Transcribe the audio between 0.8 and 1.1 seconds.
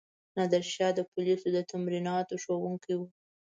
د